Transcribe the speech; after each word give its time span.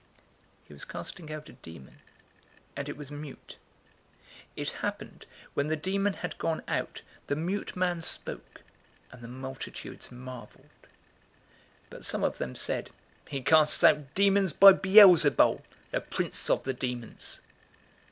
011:014 0.63 0.67
He 0.67 0.73
was 0.73 0.85
casting 0.85 1.31
out 1.31 1.47
a 1.47 1.53
demon, 1.53 1.99
and 2.75 2.89
it 2.89 2.97
was 2.97 3.11
mute. 3.11 3.57
It 4.55 4.71
happened, 4.81 5.27
when 5.53 5.67
the 5.67 5.75
demon 5.75 6.13
had 6.13 6.39
gone 6.39 6.63
out, 6.67 7.03
the 7.27 7.35
mute 7.35 7.75
man 7.75 8.01
spoke; 8.01 8.63
and 9.11 9.21
the 9.23 9.27
multitudes 9.27 10.11
marveled. 10.11 10.71
011:015 11.91 11.91
But 11.91 12.05
some 12.07 12.23
of 12.23 12.39
them 12.39 12.55
said, 12.55 12.89
"He 13.27 13.43
casts 13.43 13.83
out 13.83 14.15
demons 14.15 14.53
by 14.53 14.73
Beelzebul, 14.73 15.61
the 15.91 16.01
prince 16.01 16.49
of 16.49 16.63
the 16.63 16.73
demons." 16.73 17.41